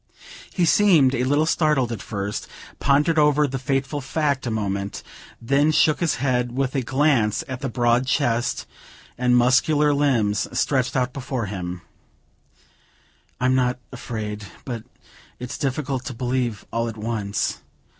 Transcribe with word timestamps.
He 0.51 0.65
seemed 0.65 1.13
a 1.13 1.25
little 1.25 1.45
startled 1.45 1.91
at 1.91 2.01
first, 2.01 2.47
pondered 2.79 3.19
over 3.19 3.45
the 3.45 3.59
fateful 3.59 4.01
fact 4.01 4.47
a 4.47 4.49
moment, 4.49 5.03
then 5.39 5.71
shook 5.71 5.99
his 5.99 6.15
head, 6.15 6.53
with 6.57 6.73
a 6.73 6.81
glance 6.81 7.43
at 7.47 7.59
the 7.59 7.69
broad 7.69 8.07
chest 8.07 8.65
and 9.15 9.37
muscular 9.37 9.93
limbs 9.93 10.47
stretched 10.59 10.95
out 10.95 11.13
before 11.13 11.45
him: 11.45 11.83
"I'm 13.39 13.53
not 13.53 13.77
afraid, 13.91 14.47
but 14.65 14.83
it's 15.37 15.59
difficult 15.59 16.03
to 16.05 16.15
believe 16.15 16.65
all 16.73 16.87
at 16.89 16.97
once. 16.97 17.59